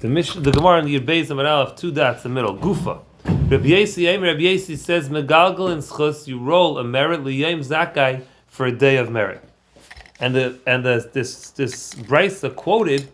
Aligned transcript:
The 0.00 0.08
mission, 0.08 0.44
the 0.44 0.52
Gemara 0.52 0.78
in 0.78 0.84
the 0.84 1.00
Yudbeis 1.00 1.28
and 1.30 1.40
Aleph, 1.40 1.74
two 1.74 1.90
dots 1.90 2.24
in 2.24 2.32
the 2.32 2.40
middle. 2.40 2.56
Gufa. 2.56 3.02
Rabbi 3.50 3.66
Yasi, 3.66 4.06
Rabbi 4.06 4.42
Yasi 4.42 4.76
says, 4.76 5.08
Megalgal 5.08 5.72
in 5.72 5.78
schus, 5.78 6.28
you 6.28 6.38
roll 6.38 6.78
a 6.78 6.84
merit 6.84 7.24
liyem 7.24 7.66
zakai 7.66 8.22
for 8.46 8.66
a 8.66 8.72
day 8.72 8.96
of 8.96 9.10
merit. 9.10 9.42
And 10.20 10.36
the 10.36 10.58
and 10.66 10.84
the 10.84 11.10
this 11.12 11.50
this 11.50 11.94
Brisa 11.94 12.54
quoted 12.54 13.08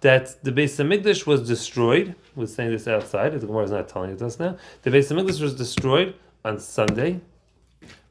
that 0.00 0.42
the 0.44 0.52
Beis 0.52 0.78
Hamikdash 0.78 1.26
was 1.26 1.44
destroyed. 1.46 2.14
We're 2.36 2.46
saying 2.46 2.70
this 2.70 2.86
outside. 2.86 3.32
The 3.32 3.44
Gemara 3.44 3.64
is 3.64 3.70
not 3.72 3.88
telling 3.88 4.12
it 4.12 4.22
us 4.22 4.38
now. 4.38 4.56
The 4.82 4.90
Beis 4.90 5.10
Hamikdash 5.10 5.40
was 5.40 5.56
destroyed 5.56 6.14
on 6.44 6.60
Sunday, 6.60 7.20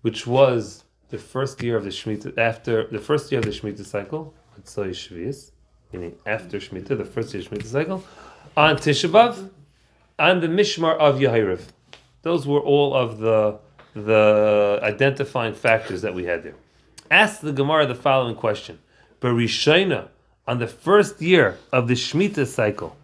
which 0.02 0.28
was 0.28 0.84
the 1.09 1.18
first 1.18 1.62
year 1.64 1.78
of 1.78 1.86
the 1.86 1.91
Shemitah 1.91 2.38
after 2.38 2.88
the 2.88 3.00
first 3.00 3.32
year 3.32 3.39
of 3.39 3.46
the 3.46 3.52
Shemitah 3.52 3.86
cycle. 3.86 4.34
Mitzvah 4.57 4.88
Shvius, 4.88 5.52
meaning 5.91 6.15
after 6.25 6.57
Shemitah, 6.57 6.97
the 6.97 7.05
first 7.05 7.33
year 7.33 7.43
of 7.43 7.49
Shemitah 7.49 7.65
cycle, 7.65 8.04
on 8.55 8.75
Tisha 8.77 9.09
B'av, 9.09 9.50
on 10.19 10.41
the 10.41 10.47
Mishmar 10.47 10.97
of 10.97 11.19
Yehirev. 11.19 11.61
Those 12.23 12.47
were 12.47 12.59
all 12.59 12.93
of 12.93 13.19
the 13.19 13.59
the 13.93 14.79
identifying 14.83 15.55
factors 15.55 16.04
that 16.04 16.14
we 16.14 16.25
had 16.25 16.43
there. 16.43 16.54
Ask 17.09 17.42
the 17.42 17.51
Gemara 17.51 17.87
the 17.87 17.95
following 17.95 18.36
question: 18.36 18.79
Barishayna, 19.21 20.09
on 20.47 20.59
the 20.59 20.68
first 20.68 21.21
year 21.21 21.57
of 21.71 21.87
the 21.87 21.95
Shemitah 21.95 22.47
cycle, 22.47 22.95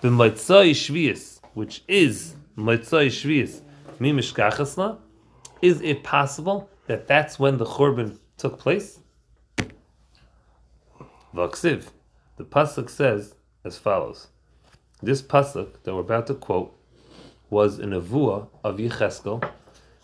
the 0.00 0.10
Mitzvah 0.10 0.64
Shvius, 0.64 1.40
which 1.54 1.82
is 1.88 2.34
Mitzvah 2.56 3.06
Shvius, 3.06 3.60
Mimishkachasla, 4.00 4.98
is 5.62 5.80
it 5.80 6.02
possible 6.02 6.68
that 6.86 7.06
that's 7.06 7.38
when 7.38 7.56
the 7.58 7.64
Churban 7.64 8.18
took 8.36 8.58
place? 8.58 9.00
Vaksiv. 11.34 11.84
The 12.36 12.44
pasuk 12.44 12.90
says 12.90 13.34
as 13.64 13.78
follows. 13.78 14.28
This 15.02 15.22
pasuk 15.22 15.82
that 15.84 15.94
we're 15.94 16.00
about 16.00 16.26
to 16.28 16.34
quote 16.34 16.76
was 17.50 17.78
an 17.78 17.90
avua 17.90 18.48
of 18.64 18.78
Yecheskel. 18.78 19.40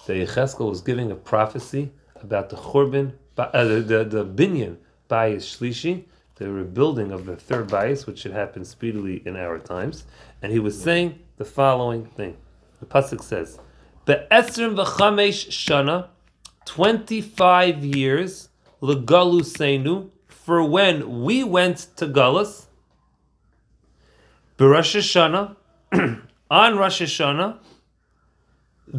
That 0.06 0.14
Yecheskel 0.14 0.68
was 0.68 0.80
giving 0.80 1.10
a 1.10 1.14
prophecy 1.14 1.90
about 2.22 2.50
the 2.50 2.56
Churban, 2.56 3.14
uh, 3.36 3.64
the, 3.64 3.80
the, 3.80 4.04
the 4.04 4.24
binyan 4.24 4.76
Bayis 5.08 5.42
Shlishi, 5.42 6.04
the 6.36 6.50
rebuilding 6.50 7.10
of 7.10 7.26
the 7.26 7.36
third 7.36 7.68
Bayis, 7.68 8.06
which 8.06 8.20
should 8.20 8.32
happen 8.32 8.64
speedily 8.64 9.22
in 9.26 9.36
our 9.36 9.58
times. 9.58 10.04
And 10.40 10.52
he 10.52 10.58
was 10.58 10.80
saying 10.80 11.18
the 11.36 11.44
following 11.44 12.06
thing. 12.06 12.36
The 12.78 12.86
pasuk 12.86 13.22
says, 13.22 13.58
"Be'esrim 14.06 14.76
v'chamesh 14.76 15.48
shana, 15.48 16.08
twenty-five 16.64 17.84
years 17.84 18.48
legalusenu 18.80 20.10
for 20.50 20.64
when 20.64 21.22
we 21.22 21.44
went 21.44 21.86
to 21.94 22.08
Galus, 22.08 22.66
Rosh 24.58 24.96
Hashanah, 24.96 25.54
on 26.50 26.76
Rosh 26.76 27.02
Hashanah, 27.02 27.58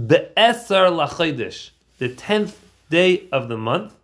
Be'eser 0.07 0.87
Lachodesh, 0.89 1.71
the 1.97 2.07
tenth 2.07 2.57
day 2.89 3.27
of 3.33 3.49
the 3.49 3.57
month. 3.57 3.97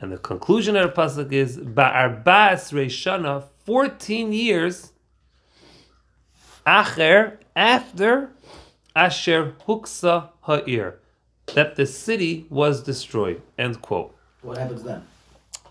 And 0.00 0.12
the 0.12 0.18
conclusion 0.18 0.76
of 0.76 0.94
the 0.94 1.02
pasuk 1.02 1.32
is 1.32 1.58
Ba'arba'as 1.58 2.72
Reishana, 2.72 3.42
fourteen 3.64 4.32
years 4.32 4.92
Acher, 6.64 7.38
after 7.56 8.30
Asher 8.94 9.56
Huksa 9.66 10.28
Ha'ir, 10.42 11.00
that 11.56 11.74
the 11.74 11.86
city 11.86 12.46
was 12.50 12.84
destroyed. 12.84 13.42
End 13.58 13.82
quote. 13.82 14.14
What 14.42 14.58
happens 14.58 14.84
then? 14.84 15.02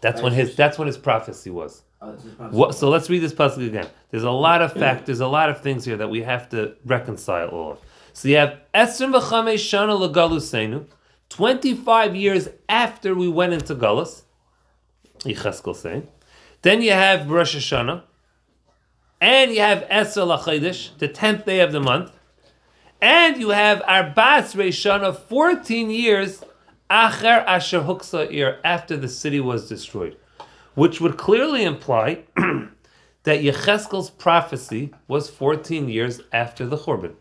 That's 0.02 0.22
when 0.22 0.34
his 0.34 0.56
that's 0.56 0.78
when 0.78 0.88
his 0.88 0.98
prophecy 0.98 1.50
was. 1.50 1.84
Oh, 2.02 2.12
this 2.12 2.26
is 2.26 2.34
possible. 2.36 2.60
What, 2.60 2.76
so 2.76 2.90
let's 2.90 3.10
read 3.10 3.20
this 3.20 3.34
pasuk 3.34 3.66
again. 3.66 3.88
There's 4.12 4.24
a 4.24 4.32
lot 4.32 4.62
of 4.62 4.74
fact. 4.74 5.08
There's 5.08 5.20
a 5.20 5.28
lot 5.28 5.50
of 5.50 5.62
things 5.62 5.86
here 5.86 5.98
that 5.98 6.10
we 6.10 6.22
have 6.22 6.50
to 6.50 6.76
reconcile 6.86 7.48
all 7.50 7.72
of. 7.72 7.80
So 8.14 8.28
you 8.28 8.38
have 8.38 8.60
Esrim 8.74 9.20
v'chamesh 9.20 9.56
shana 9.56 10.88
twenty 11.30 11.74
five 11.76 12.16
years 12.16 12.50
after 12.70 13.16
we 13.16 13.28
went 13.28 13.54
into 13.54 13.76
Galus. 13.76 14.24
Yecheskel 15.20 15.76
saying. 15.76 16.08
Then 16.62 16.82
you 16.82 16.92
have 16.92 17.30
Rosh 17.30 17.56
Hashanah, 17.56 18.04
and 19.20 19.52
you 19.52 19.62
have 19.62 19.84
Esr 19.90 20.38
Lachidish, 20.38 20.98
the 20.98 21.08
tenth 21.08 21.46
day 21.46 21.60
of 21.60 21.72
the 21.72 21.80
month, 21.80 22.12
and 23.02 23.38
you 23.38 23.50
have 23.50 23.80
Arbas 23.82 24.56
Reishana, 24.56 25.16
fourteen 25.16 25.90
years 25.90 26.44
Acher 26.90 27.44
Asher 27.46 27.82
Huksa 27.82 28.32
Ir, 28.32 28.60
after 28.64 28.96
the 28.98 29.08
city 29.08 29.40
was 29.40 29.68
destroyed 29.68 30.18
which 30.78 31.02
would 31.02 31.18
clearly 31.18 31.64
imply 31.64 32.20
that 33.24 33.42
Yecheskel's 33.42 34.12
prophecy 34.12 34.94
was 35.08 35.28
14 35.28 35.90
years 35.90 36.22
after 36.32 36.68
the 36.68 36.78
Churban. 36.78 37.16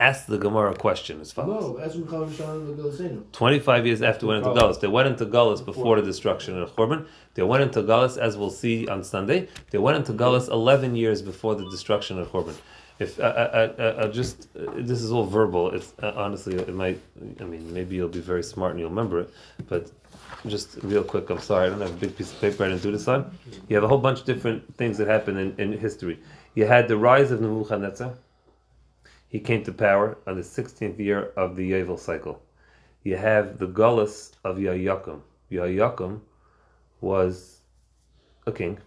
Ask 0.00 0.26
the 0.26 0.36
Gemara 0.36 0.74
question 0.74 1.20
as 1.20 1.30
follows. 1.30 1.62
No, 1.62 1.76
Ezra 1.76 2.06
Chaim 2.06 2.32
Shalom 2.32 2.76
Legalusenu. 2.76 3.30
25 3.30 3.86
years 3.86 4.02
after 4.02 4.26
went 4.26 4.44
into 4.44 4.60
Gullus. 4.60 4.80
They 4.80 4.88
went 4.88 5.06
into 5.06 5.26
Gullus 5.26 5.64
before 5.64 6.00
the 6.00 6.06
destruction 6.06 6.60
of 6.60 6.68
the 6.68 6.74
Churban. 6.74 7.06
They 7.34 7.44
went 7.44 7.62
into 7.62 7.82
Gullus, 7.82 8.18
as 8.18 8.36
we'll 8.36 8.50
see 8.50 8.88
on 8.88 9.04
Sunday. 9.04 9.48
They 9.70 9.78
went 9.78 9.96
into 9.96 10.12
Gullus 10.12 10.48
11 10.48 10.96
years 10.96 11.22
before 11.22 11.54
the 11.54 11.70
destruction 11.70 12.18
of 12.18 12.28
Churban. 12.32 12.56
If 12.98 13.20
I, 13.20 13.28
I, 13.28 13.64
I, 13.64 14.04
I 14.04 14.08
just 14.08 14.48
uh, 14.56 14.72
this 14.76 15.02
is 15.02 15.12
all 15.12 15.24
verbal. 15.24 15.70
It's 15.70 15.92
uh, 16.02 16.12
honestly 16.16 16.56
it 16.56 16.74
might. 16.74 17.00
I 17.40 17.44
mean, 17.44 17.72
maybe 17.72 17.96
you'll 17.96 18.08
be 18.08 18.20
very 18.20 18.42
smart 18.42 18.72
and 18.72 18.80
you'll 18.80 18.90
remember 18.90 19.20
it. 19.20 19.30
But 19.68 19.90
just 20.46 20.78
real 20.82 21.04
quick, 21.04 21.30
I'm 21.30 21.40
sorry, 21.40 21.66
I 21.66 21.70
don't 21.70 21.80
have 21.80 21.92
a 21.92 21.96
big 21.96 22.16
piece 22.16 22.32
of 22.32 22.40
paper 22.40 22.64
I 22.64 22.68
didn't 22.68 22.82
do 22.82 22.92
this 22.92 23.08
on. 23.08 23.36
You 23.68 23.76
have 23.76 23.84
a 23.84 23.88
whole 23.88 23.98
bunch 23.98 24.20
of 24.20 24.26
different 24.26 24.76
things 24.76 24.98
that 24.98 25.08
happened 25.08 25.38
in, 25.38 25.54
in 25.58 25.78
history. 25.78 26.18
You 26.54 26.66
had 26.66 26.88
the 26.88 26.96
rise 26.96 27.30
of 27.30 27.40
Nebuchadnezzar. 27.40 28.14
He 29.28 29.40
came 29.40 29.62
to 29.64 29.72
power 29.72 30.16
on 30.26 30.36
the 30.36 30.42
16th 30.42 30.98
year 30.98 31.32
of 31.36 31.54
the 31.56 31.70
Yovel 31.70 31.98
cycle. 31.98 32.42
You 33.04 33.16
have 33.16 33.58
the 33.58 33.66
Gullus 33.66 34.32
of 34.44 34.56
Yayakum. 34.56 35.20
Yayakum 35.52 36.20
was 37.00 37.60
a 38.46 38.52
king, 38.52 38.78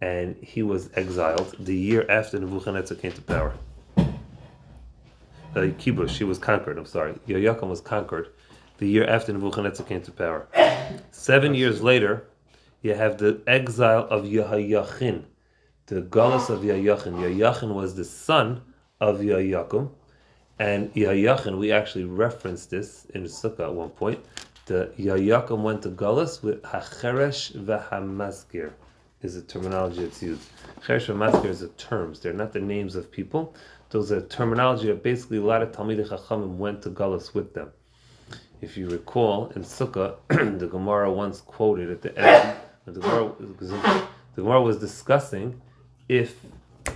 and 0.00 0.36
he 0.36 0.62
was 0.62 0.90
exiled 0.94 1.56
the 1.58 1.74
year 1.74 2.06
after 2.08 2.38
Nebuchadnezzar 2.38 2.96
came 2.96 3.12
to 3.12 3.22
power. 3.22 3.54
Uh, 5.56 5.72
Kibush, 5.78 6.18
he 6.18 6.24
was 6.24 6.38
conquered, 6.38 6.78
I'm 6.78 6.86
sorry. 6.86 7.14
Yayakum 7.26 7.68
was 7.68 7.80
conquered 7.80 8.28
the 8.78 8.88
year 8.88 9.04
after 9.04 9.32
Nebuchadnezzar 9.32 9.84
came 9.86 10.02
to 10.02 10.12
power. 10.12 10.46
Seven 11.10 11.54
years 11.54 11.82
later, 11.82 12.28
you 12.82 12.94
have 12.94 13.18
the 13.18 13.40
exile 13.46 14.06
of 14.08 14.24
Yahayachin, 14.24 15.24
the 15.86 16.02
Gullus 16.02 16.48
of 16.48 16.60
Yahayachin. 16.60 17.14
Yahayachin 17.14 17.74
was 17.74 17.96
the 17.96 18.04
son 18.04 18.62
of 19.00 19.18
Yahayakum, 19.18 19.90
and 20.60 20.94
Yahayachin, 20.94 21.58
we 21.58 21.72
actually 21.72 22.04
referenced 22.04 22.70
this 22.70 23.06
in 23.14 23.24
Sukkah 23.24 23.64
at 23.64 23.74
one 23.74 23.90
point. 23.90 24.24
The 24.66 24.92
Yahayakum 24.98 25.62
went 25.62 25.82
to 25.82 25.90
Gullus 25.90 26.42
with 26.42 26.62
Hacheresh 26.62 27.56
v'Hamaskir, 27.64 28.72
is 29.22 29.34
the 29.34 29.42
terminology 29.42 30.02
that's 30.02 30.22
used. 30.22 30.48
Cheresh 30.80 31.06
v'Hamaskir 31.06 31.46
is 31.46 31.60
the 31.60 31.68
terms; 31.68 32.20
they're 32.20 32.32
not 32.32 32.52
the 32.52 32.60
names 32.60 32.94
of 32.96 33.10
people. 33.10 33.54
Those 33.90 34.12
are 34.12 34.20
terminology 34.20 34.88
that 34.88 35.02
basically 35.02 35.38
a 35.38 35.42
lot 35.42 35.62
of 35.62 35.72
Talmidei 35.72 36.08
Chachamim 36.08 36.56
went 36.56 36.82
to 36.82 36.90
Gullus 36.90 37.34
with 37.34 37.54
them. 37.54 37.70
If 38.60 38.76
you 38.76 38.88
recall, 38.88 39.48
in 39.56 39.62
Sukkah, 39.62 40.16
the 40.58 40.66
Gemara 40.66 41.10
once 41.10 41.40
quoted 41.40 41.90
at 41.90 42.02
the 42.02 42.18
end, 42.18 42.56
the 42.84 43.00
Gemara, 43.00 43.32
the 44.34 44.42
Gemara 44.42 44.62
was 44.62 44.78
discussing 44.78 45.60
if 46.08 46.36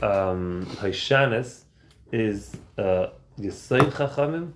um, 0.02 0.66
Haishanis 0.76 1.62
is 2.12 2.56
uh, 2.78 3.08
Yisayid 3.38 3.92
Chachamim 3.92 4.52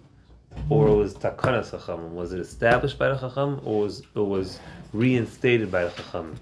or 0.69 0.89
it 0.89 0.95
was 0.95 1.15
Takanas 1.15 1.71
Chachamim. 1.71 2.11
Was 2.11 2.33
it 2.33 2.41
established 2.41 2.99
by 2.99 3.09
the 3.09 3.17
Chacham 3.17 3.61
or 3.65 3.83
was 3.83 4.01
it 4.01 4.21
was 4.21 4.59
reinstated 4.93 5.71
by 5.71 5.85
the 5.85 5.91
Chacham? 5.91 6.37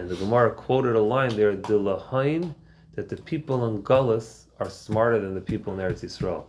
And 0.00 0.08
the 0.08 0.16
Gemara 0.16 0.50
quoted 0.52 0.96
a 0.96 1.00
line 1.00 1.36
there, 1.36 1.54
Dilahain, 1.54 2.54
that 2.94 3.10
the 3.10 3.18
people 3.18 3.66
in 3.66 3.82
Gullus 3.82 4.44
are 4.58 4.70
smarter 4.70 5.18
than 5.20 5.34
the 5.34 5.42
people 5.42 5.74
in 5.74 5.78
Eretz 5.78 6.02
Yisrael. 6.02 6.44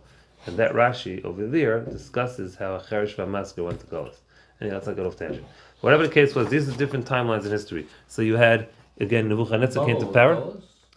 And 0.46 0.56
that 0.56 0.72
Rashi 0.72 1.22
over 1.22 1.46
there 1.46 1.80
discusses 1.80 2.56
how 2.56 2.76
a 2.76 2.82
Cherish 2.82 3.14
Vamasker 3.14 3.62
went 3.62 3.78
to 3.80 3.86
Golis. 3.86 4.20
And 4.58 4.72
let's 4.72 4.86
not 4.86 4.96
get 4.96 5.04
off 5.04 5.16
tangent. 5.16 5.44
Whatever 5.82 6.06
the 6.06 6.14
case 6.14 6.34
was, 6.34 6.48
these 6.48 6.66
are 6.66 6.76
different 6.78 7.04
timelines 7.04 7.44
in 7.44 7.50
history. 7.50 7.86
So 8.08 8.22
you 8.22 8.36
had 8.36 8.70
again 9.00 9.28
Nebuchadnezzar 9.28 9.84
came 9.84 10.00
to 10.00 10.06
power. 10.06 10.36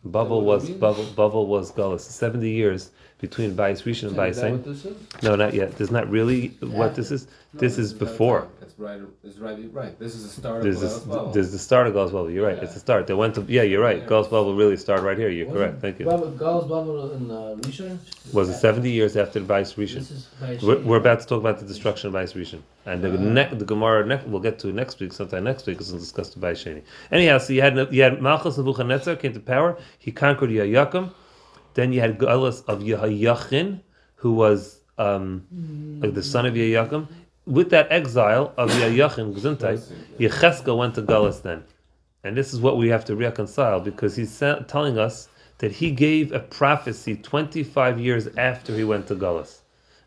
Bavel 0.08 0.44
was 0.44 0.70
Bavel 0.70 1.06
Bavel 1.14 1.48
was 1.48 1.74
Golis. 1.74 2.02
Seventy 2.02 2.52
years 2.52 2.92
between 3.20 3.54
Bayis 3.54 3.84
Rishon 3.84 4.10
and 4.10 4.16
Bayis. 4.16 5.24
No, 5.24 5.36
not 5.36 5.54
yet. 5.54 5.76
There's 5.78 5.92
not 5.92 6.10
really 6.10 6.56
what 6.62 6.96
this 6.96 7.12
is. 7.12 7.28
This 7.54 7.78
is 7.78 7.94
before. 7.94 8.48
Right. 8.78 9.00
Is 9.24 9.40
right. 9.40 9.58
Right. 9.72 9.98
This 9.98 10.16
is 10.16 10.24
the 10.24 10.42
start 10.42 10.62
There's 10.62 10.76
of 10.76 10.82
this, 10.82 11.00
Galus 11.00 11.06
Bavel. 11.08 11.34
there's 11.34 11.52
the 11.54 11.60
start 11.60 11.88
of 11.88 11.94
Galus 11.94 12.12
Bavel. 12.12 12.34
You're 12.34 12.46
right. 12.46 12.58
Yeah. 12.58 12.64
It's 12.66 12.74
the 12.74 12.82
start. 12.82 13.08
They 13.08 13.14
went 13.14 13.36
to 13.36 13.46
yeah. 13.48 13.62
You're 13.62 13.82
right. 13.82 14.00
Yeah. 14.00 14.06
Galus 14.06 14.30
Bubble 14.30 14.54
really 14.54 14.76
started 14.76 15.04
right 15.04 15.18
here. 15.18 15.30
You're 15.30 15.50
correct. 15.50 15.80
Thank 15.80 16.00
you. 16.00 16.06
Baba, 16.06 16.28
Gal's 16.38 16.66
in 17.14 17.32
uh, 17.32 17.56
Rishon? 17.62 17.98
Was 18.34 18.50
it 18.50 18.56
70 18.56 18.92
years 18.92 19.16
after 19.16 19.40
the 19.40 19.46
Bais 19.46 19.76
Rishon? 19.76 20.00
This 20.00 20.12
is 20.12 20.26
by 20.42 20.60
We're, 20.62 20.80
we're 20.80 20.98
about 20.98 21.22
to 21.22 21.26
talk 21.26 21.40
about 21.40 21.60
the 21.60 21.66
destruction 21.66 22.10
of 22.10 22.16
Bais 22.16 22.34
Rishon, 22.34 22.60
and 22.86 23.02
the, 23.02 23.14
Ah. 23.14 23.18
ne- 23.18 23.56
the 23.56 23.64
Gemara 23.66 24.06
ne- 24.06 24.22
we'll 24.28 24.42
get 24.42 24.60
to 24.60 24.74
next 24.74 25.00
week, 25.00 25.14
sometime 25.14 25.46
next 25.46 25.66
week, 25.68 25.78
because 25.78 25.92
we'll 25.94 26.02
discuss 26.02 26.34
the 26.34 26.42
Bais 26.42 26.60
Sheni. 26.66 26.82
Anyhow, 27.14 27.38
so 27.38 27.54
you 27.54 27.62
had 27.62 27.78
you 27.94 28.02
had 28.04 28.22
Malchus 28.22 28.58
Nebuchadnezzar 28.58 29.16
came 29.16 29.32
to 29.34 29.40
power. 29.40 29.78
He 30.00 30.12
conquered 30.12 30.50
Yayakim. 30.50 31.14
Then 31.76 31.94
you 31.94 32.02
had 32.02 32.18
Galus 32.18 32.62
of 32.68 32.80
Yahayachin, 32.82 33.80
who 34.16 34.34
was 34.34 34.82
um, 34.98 35.46
like 36.02 36.14
the 36.14 36.24
son 36.24 36.46
of 36.46 36.56
Yayakim. 36.56 37.08
With 37.46 37.70
that 37.70 37.92
exile 37.92 38.54
of 38.58 38.72
Yahayachin, 38.72 39.36
Gesundheit, 39.36 39.92
Yecheskel 40.18 40.78
went 40.78 40.96
to 40.96 41.02
Galus 41.02 41.42
then. 41.42 41.64
And 42.24 42.36
this 42.36 42.54
is 42.54 42.60
what 42.60 42.78
we 42.78 42.90
have 42.90 43.06
to 43.06 43.16
reconcile 43.16 43.80
because 43.80 44.16
he's 44.16 44.38
telling 44.40 44.98
us 44.98 45.30
that 45.60 45.72
he 45.72 45.92
gave 45.92 46.32
a 46.32 46.40
prophecy 46.40 47.16
25 47.16 48.00
years 48.00 48.28
after 48.36 48.76
he 48.76 48.84
went 48.84 49.08
to 49.08 49.16
Galus. 49.16 49.62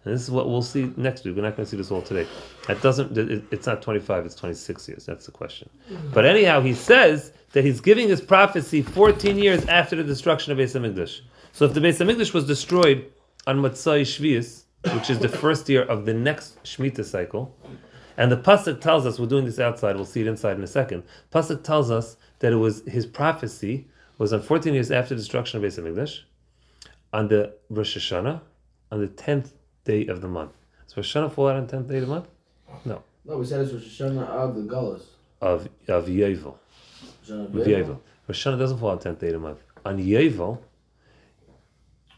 And 0.05 0.15
this 0.15 0.23
is 0.23 0.31
what 0.31 0.49
we'll 0.49 0.63
see 0.63 0.93
next 0.97 1.25
week. 1.25 1.37
We're 1.37 1.43
not 1.43 1.57
going 1.57 1.67
to 1.67 1.71
see 1.71 1.77
this 1.77 1.91
all 1.91 2.03
today. 2.03 2.27
That 2.67 2.81
doesn't. 2.83 3.17
It's 3.53 3.67
not 3.67 3.83
25. 3.83 4.27
It's 4.27 4.35
26 4.35 4.89
years. 4.89 5.07
That's 5.07 5.27
the 5.27 5.33
question. 5.33 5.69
But 6.13 6.25
anyhow, 6.25 6.61
he 6.61 6.75
says 6.75 7.33
that 7.53 7.65
he's 7.65 7.81
giving 7.81 8.09
his 8.09 8.21
prophecy 8.21 8.83
14 8.83 9.39
years 9.39 9.65
after 9.67 9.97
the 9.97 10.05
destruction 10.05 10.53
of 10.53 10.59
Beis 10.59 10.79
Hamikdash. 10.79 11.21
So 11.53 11.67
if 11.67 11.75
the 11.75 11.81
Beis 11.81 12.05
Hamikdash 12.05 12.33
was 12.33 12.47
destroyed 12.47 13.07
on 13.47 13.59
Matzai 13.61 14.03
Shvius, 14.03 14.65
which 14.95 15.11
is 15.11 15.19
the 15.19 15.29
first 15.29 15.69
year 15.69 15.83
of 15.83 16.07
the 16.07 16.15
next 16.15 16.63
Shemitah 16.63 17.05
cycle, 17.05 17.55
and 18.17 18.31
the 18.33 18.37
pasuk 18.37 18.81
tells 18.81 19.07
us 19.07 19.19
we're 19.19 19.27
doing 19.27 19.45
this 19.45 19.59
outside. 19.59 19.97
We'll 19.97 20.05
see 20.05 20.21
it 20.21 20.27
inside 20.27 20.57
in 20.57 20.65
a 20.65 20.69
second. 20.69 21.03
Pasuk 21.33 21.63
tells 21.63 21.91
us 21.91 22.17
that 22.41 22.53
it 22.53 22.57
was 22.57 22.83
his 22.87 23.07
prophecy 23.07 23.87
was 24.19 24.33
on 24.33 24.43
14 24.43 24.75
years 24.75 24.91
after 24.91 25.15
the 25.15 25.21
destruction 25.21 25.63
of 25.63 25.71
Beis 25.71 25.81
Hamikdash, 25.81 26.21
on 27.13 27.29
the 27.29 27.55
Rosh 27.71 27.97
Hashanah, 27.97 28.41
on 28.91 29.01
the 29.01 29.09
10th 29.09 29.53
day 29.85 30.07
of 30.07 30.21
the 30.21 30.29
month. 30.29 30.53
Does 30.87 30.97
Rosh 30.97 31.17
Hashanah 31.17 31.33
fall 31.33 31.49
out 31.49 31.57
on 31.57 31.67
the 31.67 31.77
10th 31.77 31.89
day 31.89 31.97
of 31.97 32.03
the 32.03 32.07
month? 32.09 32.29
No, 32.85 33.03
No, 33.25 33.39
we 33.39 33.47
said 33.47 33.61
it's 33.61 33.73
Rosh 33.73 34.01
Hashanah 34.01 34.27
of 34.27 34.57
the 34.57 34.63
Galus. 34.63 35.03
Of 35.41 35.69
of 35.89 36.07
Hashanah 36.07 36.57
Of 37.29 37.53
Yovel. 37.67 37.99
Rosh 38.27 38.47
Hashanah 38.47 38.59
doesn't 38.59 38.79
fall 38.79 38.91
on 38.91 38.99
the 38.99 39.09
10th 39.09 39.21
day 39.21 39.27
of 39.29 39.33
the 39.35 39.39
month. 39.39 39.63
On 39.85 39.99
Yovel, 39.99 40.59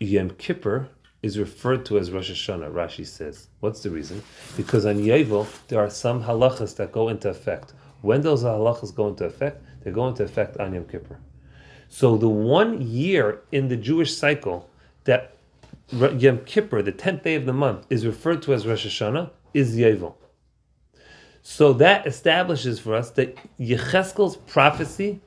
Yom 0.00 0.30
Kippur 0.30 0.88
is 1.22 1.38
referred 1.38 1.84
to 1.86 1.98
as 1.98 2.10
Rosh 2.10 2.30
Hashanah, 2.30 2.72
Rashi 2.72 3.06
says. 3.06 3.48
What's 3.60 3.82
the 3.82 3.90
reason? 3.90 4.22
Because 4.56 4.86
on 4.86 4.96
Yovel, 4.96 5.46
there 5.68 5.80
are 5.80 5.90
some 5.90 6.22
halachas 6.22 6.76
that 6.76 6.92
go 6.92 7.08
into 7.08 7.28
effect. 7.28 7.74
When 8.00 8.22
those 8.22 8.42
halachas 8.42 8.94
go 8.94 9.08
into 9.08 9.24
effect, 9.24 9.62
they 9.82 9.90
go 9.90 10.08
into 10.08 10.24
effect 10.24 10.56
on 10.56 10.72
Yom 10.74 10.84
Kippur. 10.86 11.18
So 11.88 12.16
the 12.16 12.28
one 12.28 12.80
year 12.80 13.42
in 13.52 13.68
the 13.68 13.76
Jewish 13.76 14.16
cycle 14.16 14.70
that 15.04 15.36
Yom 15.92 16.38
Kippur, 16.46 16.82
the 16.82 16.92
10th 16.92 17.22
day 17.22 17.34
of 17.34 17.46
the 17.46 17.52
month, 17.52 17.84
is 17.90 18.06
referred 18.06 18.42
to 18.42 18.54
as 18.54 18.66
Rosh 18.66 18.86
Hashanah 18.86 19.30
is 19.52 19.76
Yovel. 19.76 20.14
So 21.42 21.72
that 21.74 22.06
establishes 22.06 22.78
for 22.78 22.94
us 22.94 23.10
that 23.12 23.36
Yecheskel's 23.58 24.36
prophecy 24.36 25.20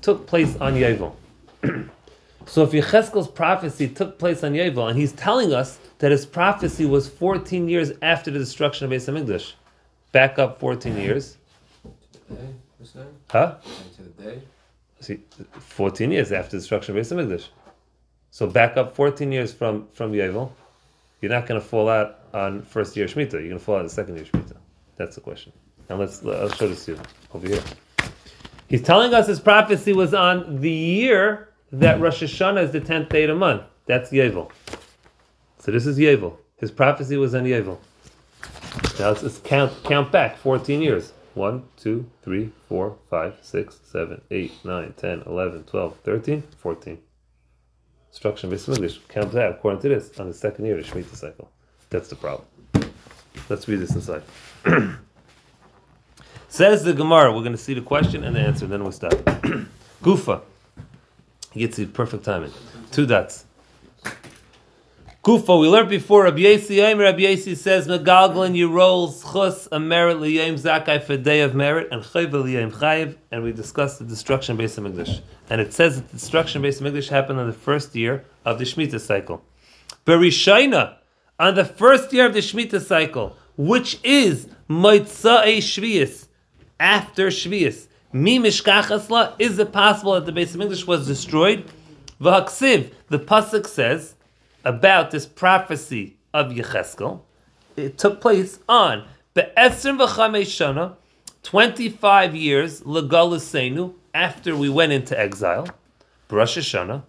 took 0.00 0.26
place 0.26 0.56
on 0.56 0.74
Yovel. 0.74 1.14
so 2.46 2.62
if 2.62 2.70
Yecheskel's 2.70 3.28
prophecy 3.28 3.88
took 3.88 4.18
place 4.18 4.42
on 4.44 4.52
Yovel, 4.52 4.88
and 4.88 4.98
he's 4.98 5.12
telling 5.12 5.52
us 5.52 5.78
that 5.98 6.12
his 6.12 6.24
prophecy 6.24 6.86
was 6.86 7.08
14 7.08 7.68
years 7.68 7.92
after 8.02 8.30
the 8.30 8.38
destruction 8.38 8.84
of 8.84 8.92
Beis 8.92 9.12
Hamikdash, 9.12 9.52
back 10.12 10.38
up 10.38 10.58
14 10.60 10.96
years, 10.96 11.36
Day, 12.28 12.36
you're 12.94 13.04
huh? 13.30 13.56
To 13.96 14.02
the 14.02 14.22
day. 14.22 14.42
See, 15.00 15.20
14 15.58 16.10
years 16.10 16.32
after 16.32 16.52
the 16.52 16.58
destruction 16.58 16.96
of 16.96 17.04
Beis 17.04 17.12
Hamikdash. 17.12 17.48
So 18.30 18.46
back 18.46 18.76
up 18.76 18.94
14 18.94 19.32
years 19.32 19.52
from 19.52 19.88
from 19.92 20.12
Yovel, 20.12 20.50
you're 21.20 21.30
not 21.30 21.46
going 21.46 21.60
to 21.60 21.66
fall 21.66 21.88
out 21.88 22.20
on 22.32 22.62
first 22.62 22.96
year 22.96 23.06
Shemitah. 23.06 23.32
You're 23.32 23.48
going 23.48 23.58
to 23.58 23.58
fall 23.58 23.76
out 23.76 23.82
on 23.82 23.88
second 23.88 24.16
year 24.16 24.24
Shemitah. 24.24 24.56
That's 24.96 25.14
the 25.14 25.20
question. 25.20 25.52
And 25.88 25.98
let's 25.98 26.24
I'll 26.24 26.50
show 26.50 26.68
this 26.68 26.84
to 26.86 26.92
you 26.92 27.00
over 27.32 27.46
here. 27.46 27.62
He's 28.68 28.82
telling 28.82 29.14
us 29.14 29.26
his 29.26 29.40
prophecy 29.40 29.92
was 29.92 30.12
on 30.12 30.60
the 30.60 30.70
year 30.70 31.48
that 31.80 32.00
Rosh 32.00 32.22
Hashanah 32.22 32.64
is 32.64 32.72
the 32.72 32.80
10th 32.80 33.08
day 33.08 33.24
of 33.24 33.28
the 33.28 33.34
month. 33.34 33.62
That's 33.86 34.10
Yovel. 34.10 34.50
So 35.58 35.72
this 35.72 35.86
is 35.86 35.98
Yovel. 35.98 36.36
His 36.56 36.70
prophecy 36.70 37.16
was 37.16 37.34
on 37.34 37.44
Yovel. 37.44 37.78
Now 38.98 39.08
let's, 39.08 39.22
let's 39.22 39.38
count 39.38 39.72
count 39.84 40.10
back 40.10 40.36
14 40.38 40.80
years. 40.80 41.12
1, 41.34 41.62
2, 41.76 42.06
3, 42.22 42.52
4, 42.68 42.96
5, 43.10 43.34
6, 43.42 43.80
7, 43.84 44.20
8, 44.30 44.52
9, 44.64 44.94
10, 44.96 45.22
11, 45.26 45.64
12, 45.64 45.96
13, 46.02 46.42
14. 46.58 46.98
Destruction 48.10 48.52
of 48.52 48.68
English. 48.68 49.00
Count 49.08 49.32
that 49.32 49.50
according 49.50 49.82
to 49.82 49.88
this 49.90 50.18
on 50.18 50.28
the 50.28 50.34
second 50.34 50.64
year 50.64 50.78
of 50.78 50.86
the 50.86 50.90
Shemitah 50.90 51.14
cycle. 51.14 51.50
That's 51.90 52.08
the 52.08 52.16
problem. 52.16 52.46
Let's 53.50 53.68
read 53.68 53.80
this 53.80 53.94
inside. 53.94 54.22
Says 56.48 56.84
the 56.84 56.94
Gemara. 56.94 57.32
We're 57.32 57.40
going 57.40 57.52
to 57.52 57.58
see 57.58 57.74
the 57.74 57.82
question 57.82 58.24
and 58.24 58.34
the 58.34 58.40
answer, 58.40 58.66
then 58.66 58.82
we'll 58.82 58.92
stop. 58.92 59.12
Gufa. 60.02 60.40
He 61.56 61.62
gets 61.62 61.78
the 61.78 61.86
perfect 61.86 62.22
timing. 62.22 62.52
Two 62.92 63.06
dots. 63.06 63.46
Kufa, 65.24 65.56
we 65.56 65.68
learned 65.68 65.88
before, 65.88 66.24
Rabbi 66.24 66.40
Yasi 66.40 66.80
Aimer, 66.80 67.04
Rabbi 67.04 67.20
Yasi 67.20 67.54
says, 67.54 67.88
Megalgalin, 67.88 68.54
you 68.54 68.70
roll 68.70 69.10
schus, 69.10 69.66
a 69.72 69.80
merit, 69.80 70.18
liyayim 70.18 70.60
zakai 70.60 71.02
for 71.02 71.16
day 71.16 71.40
of 71.40 71.54
merit, 71.54 71.88
and 71.90 72.02
chayv 72.02 72.30
liyayim 72.30 72.72
chayiv, 72.72 73.16
and 73.30 73.42
we 73.42 73.52
discussed 73.52 73.98
the 74.00 74.04
destruction 74.04 74.58
based 74.58 74.78
on 74.78 74.84
English. 74.84 75.22
And 75.48 75.62
it 75.62 75.72
says 75.72 75.96
that 75.96 76.10
the 76.10 76.18
destruction 76.18 76.60
based 76.60 76.82
on 76.82 76.88
English 76.88 77.08
happened 77.08 77.40
on 77.40 77.46
the 77.46 77.54
first 77.54 77.96
year 77.96 78.26
of 78.44 78.58
the 78.58 78.64
Shemitah 78.66 79.00
cycle. 79.00 79.42
Berishaina, 80.04 80.96
on 81.38 81.54
the 81.54 81.64
first 81.64 82.12
year 82.12 82.26
of 82.26 82.34
the 82.34 82.40
Shemitah 82.40 82.82
cycle, 82.82 83.34
which 83.56 83.98
is 84.04 84.46
Moitza'e 84.68 85.56
Shvius, 85.56 86.26
after 86.78 87.28
Shvius. 87.28 87.86
Mi 88.12 88.38
mishkachasla, 88.38 89.34
is 89.38 89.58
it 89.58 89.72
possible 89.72 90.14
that 90.14 90.26
the 90.26 90.32
base 90.32 90.54
of 90.54 90.60
English 90.60 90.86
was 90.86 91.06
destroyed? 91.06 91.64
V'haksiv, 92.20 92.92
the 93.08 93.18
pasuk 93.18 93.66
says 93.66 94.14
about 94.64 95.10
this 95.10 95.26
prophecy 95.26 96.16
of 96.32 96.52
Yecheskel. 96.52 97.20
It 97.76 97.98
took 97.98 98.20
place 98.20 98.58
on 98.68 99.06
be'esrim 99.34 99.98
v'chamesh 99.98 100.46
shana, 100.46 100.96
25 101.42 102.34
years 102.34 102.80
legalusenu 102.82 103.94
after 104.14 104.56
we 104.56 104.68
went 104.68 104.92
into 104.92 105.18
exile, 105.18 105.68
Rosh 106.30 106.58
Hashanah, 106.58 107.02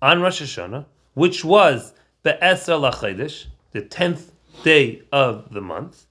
on 0.00 0.20
Rosh 0.20 0.42
Hashanah, 0.42 0.84
which 1.14 1.44
was 1.44 1.92
be'esr 2.22 2.92
lachedesh, 2.92 3.46
the 3.72 3.82
10th 3.82 4.30
day 4.62 5.02
of 5.10 5.52
the 5.52 5.60
month. 5.60 6.06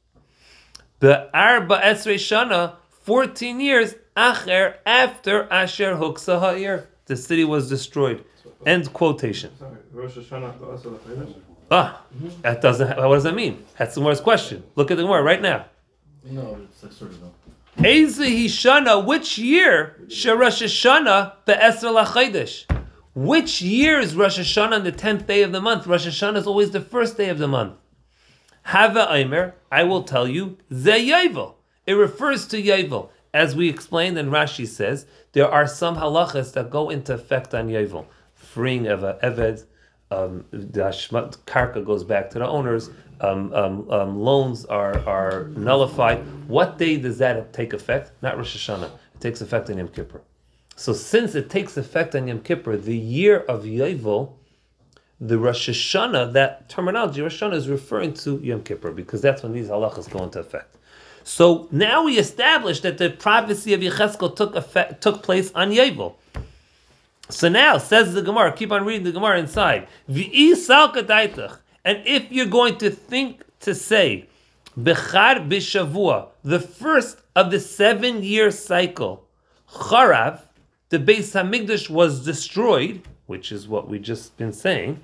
Be'arba 1.00 1.82
esrei 1.82 2.16
shana, 2.16 2.76
14 3.04 3.60
years 3.60 3.96
acher 4.16 4.76
after 4.86 5.52
Asher 5.52 5.96
Huksa 5.96 6.40
Ha'ir. 6.40 6.88
The 7.06 7.16
city 7.16 7.44
was 7.44 7.70
destroyed. 7.70 8.24
End 8.66 8.92
quotation. 8.94 9.52
Sorry, 9.58 9.78
Rosh 9.92 10.18
Hashanah 10.18 10.58
to 10.60 10.66
us, 10.68 10.82
Chodesh. 10.84 11.34
Ah, 11.72 12.02
that 12.42 12.62
doesn't. 12.62 12.88
ha- 12.88 13.08
What 13.08 13.16
does 13.16 13.24
that 13.24 13.36
mean? 13.36 13.64
That's 13.78 13.96
the 13.96 14.02
Gemara's 14.02 14.22
question. 14.22 14.64
Look 14.76 14.92
at 14.92 14.98
the 14.98 15.04
Gemara 15.04 15.24
right 15.24 15.42
now. 15.42 15.66
No, 16.24 16.60
it's 16.64 16.84
like 16.84 16.92
sort 16.92 17.12
of 17.12 17.22
no. 17.22 17.32
Hishana, 17.78 19.04
which 19.06 19.38
year? 19.38 19.96
Sharash 20.08 20.62
Hashanah 20.64 21.34
be'esra 21.46 21.90
lachodesh. 21.90 22.66
Which 23.16 23.62
year 23.62 24.00
is 24.00 24.16
Rosh 24.16 24.40
Hashanah 24.40 24.74
on 24.74 24.84
the 24.84 24.92
tenth 24.92 25.26
day 25.28 25.42
of 25.44 25.52
the 25.52 25.62
month? 25.62 25.88
Rosh 25.88 26.06
Hashanah 26.08 26.38
is 26.38 26.48
always 26.48 26.72
the 26.72 26.82
first 26.82 27.18
day 27.18 27.30
of 27.30 27.40
the 27.40 27.48
month. 27.48 27.74
Hava 28.64 29.08
Aimer, 29.10 29.56
I 29.72 29.84
will 29.84 30.04
tell 30.04 30.28
you, 30.28 30.58
Ze 30.74 31.10
Yovel. 31.10 31.56
It 31.88 31.94
refers 31.94 32.48
to 32.50 32.62
Yovel. 32.62 33.10
As 33.34 33.56
we 33.56 33.70
explained 33.70 34.18
and 34.18 34.32
Rashi 34.32 34.68
says, 34.68 35.06
there 35.32 35.50
are 35.50 35.66
some 35.66 35.96
halachas 35.96 36.54
that 36.54 36.70
go 36.70 36.90
into 36.90 37.14
effect 37.14 37.54
on 37.54 37.70
Yovel. 37.70 38.06
Freeing 38.34 38.88
of 38.88 39.04
a 39.04 39.18
Eved, 39.24 39.64
um, 40.10 40.44
the 40.52 40.82
Hashmat 40.82 41.38
Karka 41.46 41.86
goes 41.86 42.04
back 42.04 42.30
to 42.32 42.40
the 42.40 42.48
owners, 42.48 42.90
um, 43.22 43.54
um, 43.54 43.90
um, 43.90 44.20
loans 44.20 44.66
are, 44.66 45.00
are 45.08 45.46
nullified. 45.56 46.20
What 46.48 46.78
day 46.78 46.98
does 46.98 47.20
that 47.20 47.54
take 47.54 47.72
effect? 47.72 48.12
Not 48.22 48.36
Rosh 48.36 48.58
Hashanah. 48.58 48.92
It 49.16 49.22
takes 49.22 49.40
effect 49.42 49.70
on 49.70 49.78
Yom 49.78 49.88
Kippur. 49.88 50.22
So 50.76 50.92
since 50.92 51.36
it 51.36 51.50
takes 51.50 51.78
effect 51.78 52.16
on 52.16 52.28
Yom 52.28 52.42
Kippur, 52.42 52.76
the 52.76 52.98
year 52.98 53.40
of 53.42 53.64
Yovel, 53.64 54.34
the 55.22 55.38
Rosh 55.38 55.70
Hashanah, 55.70 56.34
that 56.34 56.68
terminology, 56.68 57.22
Rosh 57.22 57.42
Hashanah 57.42 57.54
is 57.54 57.70
referring 57.70 58.14
to 58.16 58.40
Yom 58.44 58.64
Kippur 58.64 58.92
because 58.92 59.22
that's 59.22 59.44
when 59.44 59.54
these 59.54 59.68
halachas 59.70 60.10
go 60.10 60.24
into 60.24 60.40
effect. 60.40 60.78
So 61.24 61.68
now 61.72 62.04
we 62.04 62.18
established 62.18 62.84
that 62.84 62.98
the 62.98 63.10
prophecy 63.10 63.74
of 63.74 63.82
Yecheskel 63.82 64.36
took 64.36 64.56
effect, 64.56 65.02
took 65.02 65.24
place 65.24 65.52
on 65.54 65.72
Yovel. 65.72 66.16
So 67.30 67.48
now, 67.48 67.78
says 67.78 68.14
the 68.14 68.22
Gemara, 68.22 68.52
keep 68.52 68.72
on 68.72 68.84
reading 68.84 69.06
the 69.06 69.12
Gemara 69.12 69.40
inside. 69.40 69.88
And 70.08 70.18
if 72.06 72.32
you're 72.32 72.46
going 72.46 72.78
to 72.80 72.90
think 72.90 73.44
to 73.62 73.74
say 73.74 74.28
Bechar 74.78 75.48
Bishavua, 75.48 76.28
the 76.44 76.60
first 76.60 77.20
of 77.36 77.52
the 77.52 77.60
seven 77.60 78.24
year 78.24 78.52
cycle, 78.52 79.26
Charav, 79.70 80.42
the 80.90 81.00
Beis 81.00 81.32
Hamikdash 81.34 81.90
was 81.90 82.26
destroyed, 82.26 83.02
which 83.28 83.52
is 83.52 83.68
what 83.68 83.88
we 83.88 83.98
just 83.98 84.36
been 84.38 84.52
saying. 84.52 85.00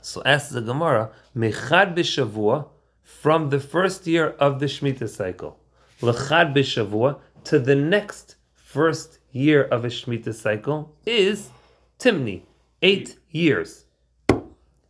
So 0.00 0.22
asks 0.24 0.50
the 0.50 0.60
Gemara, 0.60 1.10
Mechad 1.36 1.96
Bishavua, 1.96 2.68
from 3.08 3.48
the 3.48 3.58
first 3.58 4.06
year 4.06 4.36
of 4.38 4.60
the 4.60 4.66
Shemitah 4.66 5.08
cycle, 5.08 5.58
Lechad 6.02 6.54
Bishavua, 6.54 7.18
to 7.44 7.58
the 7.58 7.74
next 7.74 8.36
first 8.54 9.18
year 9.32 9.64
of 9.64 9.86
a 9.86 9.88
Shemitah 9.88 10.34
cycle 10.34 10.94
is 11.06 11.48
Timni, 11.98 12.42
eight 12.82 13.18
years. 13.30 13.86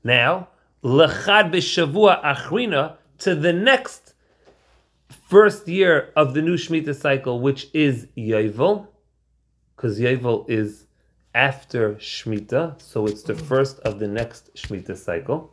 Now, 0.03 0.49
Lechad 0.83 1.53
Bishavua 1.53 2.23
Achrina, 2.25 2.97
to 3.19 3.37
the 3.37 3.53
next 3.53 4.15
first 5.29 5.69
year 5.69 6.13
of 6.17 6.35
the 6.35 6.43
new 6.43 6.57
Shemitah 6.57 6.97
cycle, 6.97 7.41
which 7.41 7.69
is 7.73 8.09
Yovel, 8.17 8.89
because 9.77 10.01
Yovel 10.01 10.45
is 10.51 10.87
after 11.35 11.95
Shemitah, 11.95 12.83
so 12.83 13.07
it's 13.07 13.23
the 13.23 13.37
first 13.37 13.79
of 13.81 14.01
the 14.01 14.09
next 14.09 14.53
Shemitah 14.55 14.97
cycle. 14.97 15.51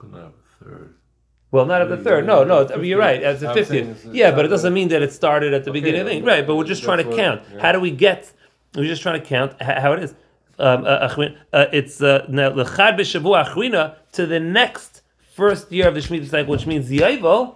Well, 1.56 1.66
not 1.66 1.82
at 1.82 1.88
the 1.88 1.96
third. 1.96 2.26
No, 2.26 2.44
no, 2.44 2.68
I 2.68 2.76
mean, 2.76 2.86
you're 2.90 3.00
right. 3.00 3.24
As 3.24 3.40
the 3.40 3.54
fiftieth. 3.54 4.06
Yeah, 4.12 4.32
but 4.36 4.44
it 4.44 4.50
doesn't 4.50 4.74
mean 4.74 4.90
that 4.90 5.02
it 5.02 5.14
started 5.14 5.54
at 5.54 5.64
the 5.64 5.72
beginning 5.72 6.02
of 6.02 6.08
the 6.08 6.12
thing, 6.12 6.26
right? 6.26 6.46
But 6.46 6.58
we're 6.58 6.66
just 6.66 6.84
trying 6.84 7.02
to 7.08 7.16
count. 7.16 7.44
How 7.62 7.72
do 7.72 7.80
we 7.80 7.92
get? 7.92 8.34
We're 8.76 8.92
just 8.96 9.02
trying 9.02 9.22
to 9.22 9.26
count 9.26 9.62
how 9.62 9.94
it 9.94 10.04
is. 10.04 10.12
Um, 10.60 10.84
uh, 10.84 10.88
uh, 10.88 11.66
it's 11.72 12.02
uh, 12.02 12.26
lechad 12.30 12.98
b'shavua 13.00 13.46
achrina 13.46 13.96
to 14.14 14.26
the 14.26 14.40
next 14.40 15.02
first 15.34 15.72
year 15.72 15.88
of 15.88 15.94
the 15.96 16.02
Shemitah 16.02 16.30
cycle, 16.30 16.52
which 16.52 16.66
means 16.66 16.90
the 16.90 17.00
Yovel 17.00 17.56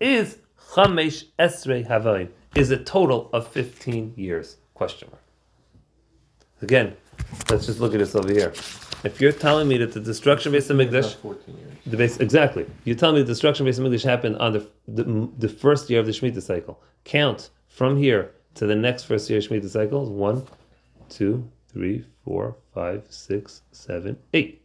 is 0.00 0.38
chamesh 0.72 1.24
esrei 1.38 1.86
havayin 1.86 2.28
is 2.56 2.72
a 2.72 2.76
total 2.76 3.30
of 3.32 3.46
fifteen 3.46 4.14
years. 4.16 4.56
Question 4.74 5.08
mark. 5.12 5.22
Again, 6.60 6.96
let's 7.48 7.66
just 7.66 7.78
look 7.78 7.92
at 7.92 8.00
this 8.00 8.16
over 8.16 8.32
here. 8.32 8.52
If 9.04 9.20
you're 9.20 9.32
telling 9.32 9.66
me 9.68 9.78
that 9.78 9.92
the 9.92 10.00
destruction 10.00 10.54
of 10.54 10.62
Beis 10.62 10.70
Hamikdash, 10.70 11.16
the 11.86 11.96
base 11.96 12.18
exactly, 12.18 12.66
you're 12.84 12.96
telling 12.96 13.16
me 13.16 13.22
the 13.22 13.26
destruction 13.26 13.66
of 13.66 13.74
Beis 13.74 13.80
Hamikdash 13.80 14.04
happened 14.04 14.36
on 14.36 14.52
the, 14.52 14.66
the 14.86 15.28
the 15.38 15.48
first 15.48 15.90
year 15.90 16.00
of 16.00 16.06
the 16.06 16.12
Shemitah 16.12 16.42
cycle. 16.42 16.80
Count 17.04 17.50
from 17.68 17.96
here 17.96 18.32
to 18.54 18.66
the 18.66 18.76
next 18.76 19.04
first 19.04 19.28
year 19.28 19.38
of 19.38 19.44
Shemitah 19.44 19.68
cycle 19.68 20.04
is 20.04 20.08
one, 20.08 20.46
two, 21.08 21.48
three, 21.68 22.04
four, 22.24 22.56
five, 22.74 23.04
six, 23.10 23.62
seven, 23.72 24.16
eight. 24.34 24.62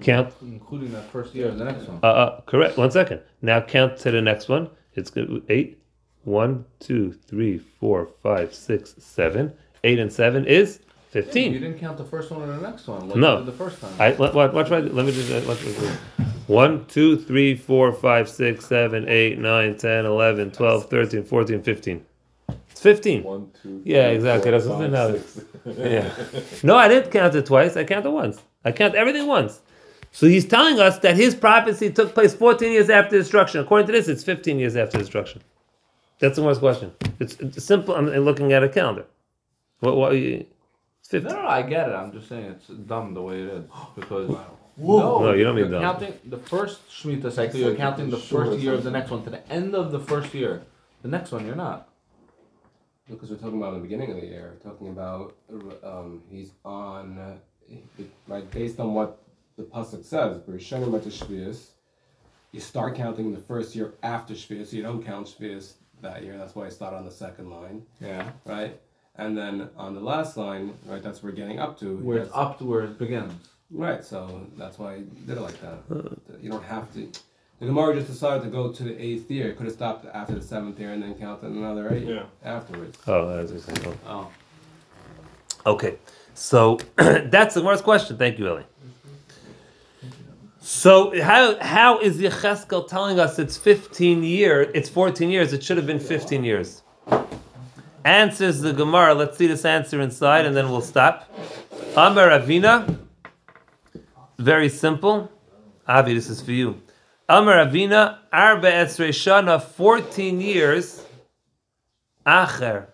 Count. 0.00 0.32
Including 0.42 0.92
that 0.92 1.10
first 1.10 1.34
year 1.34 1.48
of 1.48 1.58
the 1.58 1.64
next 1.64 1.88
one. 1.88 2.00
Uh, 2.02 2.06
uh, 2.06 2.40
correct. 2.42 2.76
One 2.76 2.90
second. 2.90 3.20
Now 3.42 3.60
count 3.60 3.96
to 3.98 4.10
the 4.10 4.20
next 4.20 4.48
one. 4.48 4.70
It's 4.94 5.10
good. 5.10 5.44
Eight. 5.48 5.78
One, 6.24 6.64
two, 6.80 7.12
three, 7.12 7.58
four, 7.58 8.08
five, 8.22 8.54
six, 8.54 8.94
seven. 8.98 9.52
Eight 9.84 9.98
and 9.98 10.12
seven 10.12 10.44
is 10.44 10.80
You 11.14 11.22
didn't 11.22 11.78
count 11.78 11.96
the 11.96 12.04
first 12.04 12.30
one 12.30 12.42
or 12.42 12.46
the 12.46 12.60
next 12.60 12.86
one. 12.86 13.08
Like 13.08 13.16
No. 13.18 13.38
did 13.38 13.46
the 13.46 13.52
first 13.52 13.80
time. 13.80 13.92
I 13.98 14.14
let, 14.16 14.34
watch, 14.34 14.52
watch 14.52 14.68
my, 14.70 14.80
let 14.80 15.06
me 15.06 15.12
just 15.12 15.30
uh, 15.32 15.40
watch, 15.48 15.64
watch, 15.64 15.78
watch. 15.80 16.26
One, 16.46 16.84
two, 16.86 17.16
three, 17.16 17.56
four, 17.56 17.92
five, 17.92 18.28
six, 18.28 18.66
seven, 18.66 19.08
eight, 19.08 19.38
nine, 19.38 19.76
ten, 19.78 20.04
eleven, 20.04 20.50
twelve, 20.50 20.90
thirteen, 20.90 21.24
fourteen, 21.24 21.62
fifteen. 21.62 22.04
It's 22.70 22.80
fifteen. 22.80 23.22
One, 23.22 23.50
two. 23.62 23.80
Yeah, 23.84 24.08
three, 24.08 24.16
exactly. 24.16 24.50
four, 24.50 24.58
That's 24.58 24.66
what 24.66 24.78
five, 24.78 24.90
now. 24.92 25.12
six. 25.12 25.44
Yeah. 25.78 26.58
No, 26.62 26.76
I 26.76 26.86
didn't 26.88 27.10
count 27.10 27.34
it 27.34 27.46
twice. 27.46 27.76
I 27.76 27.84
counted 27.84 28.10
once. 28.10 28.40
I 28.64 28.72
count 28.72 28.94
everything 28.94 29.26
once. 29.26 29.60
So 30.12 30.26
he's 30.26 30.46
telling 30.46 30.78
us 30.80 30.98
that 31.00 31.16
his 31.16 31.34
prophecy 31.34 31.90
took 31.90 32.14
place 32.14 32.32
14 32.34 32.70
years 32.72 32.88
after 32.90 33.18
destruction. 33.18 33.60
According 33.60 33.86
to 33.88 33.92
this, 33.92 34.08
it's 34.08 34.22
15 34.24 34.58
years 34.58 34.76
after 34.76 34.98
destruction. 34.98 35.42
That's 36.20 36.36
the 36.36 36.42
most 36.42 36.60
question. 36.60 36.92
It's, 37.20 37.36
it's 37.40 37.64
simple. 37.64 37.94
I'm 37.94 38.06
looking 38.08 38.52
at 38.52 38.62
a 38.62 38.68
calendar. 38.68 39.04
What? 39.80 39.96
What? 39.96 40.12
It's 41.06 41.12
15. 41.24 41.32
No, 41.32 41.42
no, 41.42 41.48
I 41.48 41.62
get 41.62 41.88
it. 41.88 41.92
I'm 41.92 42.10
just 42.10 42.28
saying 42.28 42.46
it's 42.46 42.66
dumb 42.66 43.14
the 43.14 43.22
way 43.22 43.40
it 43.42 43.48
is 43.48 43.64
because 43.94 44.28
No, 44.76 45.32
you 45.32 45.44
don't 45.44 45.54
mean 45.54 45.70
you're 45.70 45.80
dumb. 45.80 46.00
Counting 46.00 46.18
the 46.24 46.38
first 46.38 46.88
Shemitah 46.88 47.30
cycle, 47.30 47.60
you're 47.60 47.76
counting 47.76 48.10
the 48.10 48.18
sure 48.18 48.46
first 48.46 48.58
year 48.58 48.74
of 48.74 48.82
the 48.82 48.90
next 48.90 49.10
one 49.12 49.22
to 49.22 49.30
the 49.30 49.48
end 49.48 49.76
of 49.76 49.92
the 49.92 50.00
first 50.00 50.34
year. 50.34 50.62
The 51.02 51.08
next 51.08 51.30
one, 51.30 51.46
you're 51.46 51.54
not. 51.54 51.88
Because 53.08 53.30
we're 53.30 53.36
talking 53.36 53.58
about 53.58 53.74
the 53.74 53.78
beginning 53.80 54.10
of 54.10 54.16
the 54.20 54.26
year, 54.26 54.54
we're 54.54 54.68
talking 54.70 54.88
about 54.88 55.36
um, 55.84 56.22
he's 56.28 56.50
on 56.64 57.18
uh, 57.18 57.36
it- 57.98 58.10
right 58.26 58.50
based 58.50 58.80
on 58.80 58.92
what 58.94 59.22
the 59.56 59.62
pasuk 59.62 60.04
says. 60.04 60.38
Berishanim 60.38 60.92
at 60.96 61.04
Shvius, 61.04 61.66
you 62.50 62.58
start 62.58 62.96
counting 62.96 63.32
the 63.32 63.38
first 63.40 63.76
year 63.76 63.94
after 64.02 64.34
Shvius. 64.34 64.72
You 64.72 64.82
don't 64.82 65.04
count 65.04 65.28
Shvius 65.28 65.74
that 66.02 66.24
year. 66.24 66.36
That's 66.36 66.56
why 66.56 66.66
I 66.66 66.68
start 66.70 66.94
on 66.94 67.04
the 67.04 67.12
second 67.12 67.48
line, 67.48 67.82
Yeah. 68.00 68.30
right? 68.44 68.80
And 69.18 69.36
then 69.36 69.68
on 69.76 69.94
the 69.94 70.00
last 70.00 70.36
line, 70.36 70.74
right, 70.86 71.02
that's 71.02 71.22
where 71.22 71.32
we're 71.32 71.36
getting 71.36 71.58
up 71.58 71.78
to. 71.80 71.96
Where 71.98 72.18
it's 72.18 72.30
up 72.34 72.58
to 72.58 72.64
where 72.64 72.82
it 72.84 72.98
begins. 72.98 73.32
Right, 73.70 74.04
so 74.04 74.46
that's 74.56 74.78
why 74.78 74.94
I 74.94 74.98
did 75.26 75.36
it 75.38 75.40
like 75.40 75.60
that. 75.60 75.78
You 76.40 76.50
don't 76.50 76.62
have 76.64 76.92
to. 76.94 77.10
The 77.58 77.66
Gemara 77.66 77.94
just 77.96 78.08
decided 78.08 78.44
to 78.44 78.50
go 78.50 78.70
to 78.70 78.82
the 78.82 79.02
eighth 79.02 79.30
year. 79.30 79.52
Could 79.54 79.64
have 79.66 79.74
stopped 79.74 80.04
after 80.14 80.34
the 80.34 80.42
seventh 80.42 80.78
year 80.78 80.92
and 80.92 81.02
then 81.02 81.14
counted 81.14 81.50
another 81.50 81.92
eight 81.92 82.06
Yeah. 82.06 82.24
afterwards. 82.44 82.98
Oh, 83.06 83.34
that's 83.44 83.66
what 83.66 83.82
you're. 83.84 83.94
Oh. 84.06 84.30
Okay, 85.64 85.96
so 86.34 86.78
that's 86.96 87.54
the 87.54 87.62
worst 87.62 87.82
question. 87.82 88.18
Thank 88.18 88.38
you, 88.38 88.46
Eli. 88.46 88.62
So 90.60 91.20
how 91.22 91.58
how 91.60 91.98
is 92.00 92.18
Yecheskel 92.18 92.88
telling 92.88 93.18
us 93.20 93.38
it's 93.38 93.56
15 93.56 94.22
years? 94.22 94.68
It's 94.74 94.88
14 94.88 95.30
years. 95.30 95.52
It 95.52 95.62
should 95.62 95.76
have 95.76 95.86
been 95.86 96.00
15 96.00 96.44
years. 96.44 96.82
Answers 98.06 98.60
the 98.60 98.72
Gemara. 98.72 99.14
Let's 99.14 99.36
see 99.36 99.48
this 99.48 99.64
answer 99.64 100.00
inside, 100.00 100.46
and 100.46 100.56
then 100.56 100.70
we'll 100.70 100.80
stop. 100.80 101.28
Amar 101.96 102.28
Ravina. 102.28 103.00
Very 104.38 104.68
simple. 104.68 105.28
Avi, 105.88 106.14
this 106.14 106.30
is 106.30 106.40
for 106.40 106.52
you. 106.52 106.80
Amar 107.28 107.66
Ravina. 107.66 108.18
Arba 108.32 108.70
Esrei 108.70 109.08
Shana. 109.08 109.60
14 109.60 110.40
years. 110.40 111.04
Acher. 112.24 112.86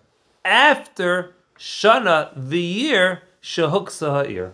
After 0.43 1.35
Shana, 1.59 2.31
the 2.35 2.59
year 2.59 3.21
Shehuksa 3.43 4.25
Ha'ir. 4.25 4.53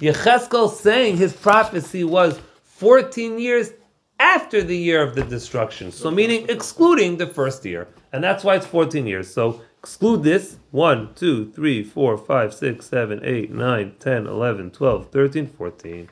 Yecheskel 0.00 0.70
saying 0.70 1.18
his 1.18 1.34
prophecy 1.34 2.02
was 2.02 2.40
14 2.64 3.38
years 3.38 3.72
after 4.18 4.62
the 4.62 4.76
year 4.76 5.02
of 5.02 5.14
the 5.14 5.24
destruction. 5.24 5.92
So 5.92 6.10
meaning 6.10 6.46
excluding 6.48 7.18
the 7.18 7.26
first 7.26 7.62
year. 7.66 7.88
And 8.14 8.24
that's 8.24 8.42
why 8.42 8.56
it's 8.56 8.66
14 8.66 9.06
years. 9.06 9.30
So 9.30 9.60
exclude 9.82 10.22
this 10.22 10.58
1, 10.70 11.14
2, 11.14 11.50
3, 11.50 11.82
4, 11.82 12.16
5, 12.16 12.54
6, 12.54 12.86
7, 12.86 13.20
8, 13.24 13.50
9, 13.50 13.94
10, 13.98 14.26
11, 14.28 14.70
12, 14.70 15.10
13, 15.10 15.46
14. 15.48 16.08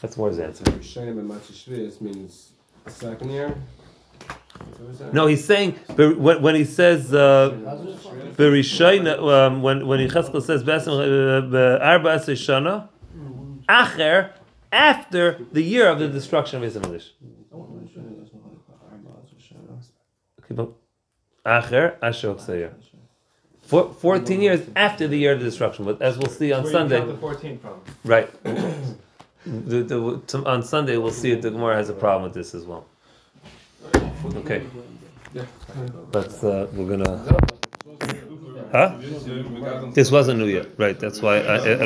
That's 0.00 0.16
more 0.16 0.28
his 0.28 0.38
answer. 0.38 0.64
Rishonim 0.64 1.18
and 1.18 1.28
Machishvius 1.30 2.00
means 2.00 2.52
second 2.86 3.30
year. 3.30 3.54
That's 4.18 4.78
what 4.78 4.88
we're 4.88 4.94
saying? 4.94 5.12
No, 5.12 5.26
he's 5.26 5.44
saying 5.44 5.72
when, 5.96 6.40
when 6.40 6.54
he 6.54 6.64
says 6.64 7.12
uh, 7.12 7.50
um, 9.28 9.62
when 9.62 9.86
when 9.86 10.00
Yecheskel 10.00 10.42
says 10.42 10.62
"Be'asem, 10.62 11.52
uh, 11.52 12.18
shana, 12.32 12.88
acher 13.68 14.32
after 14.72 15.44
the 15.52 15.62
year 15.62 15.88
of 15.88 15.98
the 15.98 16.08
destruction 16.08 16.62
of 16.62 16.72
Hamikdash. 16.72 17.10
Okay, 20.40 20.54
but 20.54 20.72
Acher 21.46 21.98
Hokseir. 22.02 22.72
Four- 23.62 23.92
Fourteen 23.92 24.40
years 24.42 24.60
after 24.76 25.06
the 25.08 25.16
year 25.18 25.32
of 25.34 25.40
the 25.40 25.44
destruction, 25.44 25.84
but 25.84 26.00
as 26.00 26.16
we'll 26.18 26.30
see 26.30 26.52
on 26.52 26.62
Where 26.64 26.72
Sunday, 26.72 27.04
the 27.04 27.14
14 27.16 27.58
from. 27.58 27.80
right? 28.04 28.30
the, 29.44 29.82
the, 29.82 30.20
to- 30.26 30.46
on 30.46 30.62
Sunday 30.62 30.96
we'll 30.96 31.10
see 31.10 31.30
if 31.32 31.42
the 31.42 31.50
Gemara 31.50 31.76
has 31.76 31.88
a 31.88 31.92
problem 31.94 32.22
with 32.24 32.34
this 32.34 32.54
as 32.54 32.64
well. 32.64 32.86
Okay, 34.36 34.62
let's 36.12 36.42
uh, 36.42 36.66
we're 36.72 36.96
gonna. 36.96 37.36
Huh? 38.72 38.96
This 39.92 40.10
wasn't 40.10 40.38
new 40.40 40.46
Year, 40.46 40.66
right? 40.76 40.98
That's 40.98 41.22
why 41.22 41.36
I, 41.40 41.56
I, 41.56 41.84